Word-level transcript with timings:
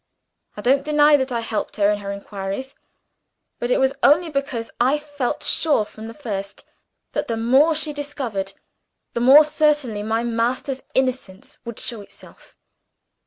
I 0.57 0.61
don't 0.61 0.83
deny 0.83 1.15
that 1.15 1.31
I 1.31 1.41
helped 1.41 1.75
her 1.77 1.91
in 1.91 1.99
her 1.99 2.11
inquiries; 2.11 2.73
but 3.59 3.69
it 3.69 3.77
was 3.77 3.93
only 4.01 4.29
because 4.31 4.71
I 4.81 4.97
felt 4.97 5.43
sure 5.43 5.85
from 5.85 6.07
the 6.07 6.15
first 6.15 6.65
that 7.11 7.27
the 7.27 7.37
more 7.37 7.75
she 7.75 7.93
discovered 7.93 8.53
the 9.13 9.21
more 9.21 9.43
certainly 9.43 10.01
my 10.01 10.23
master's 10.23 10.81
innocence 10.95 11.59
would 11.65 11.77
show 11.77 12.01
itself. 12.01 12.55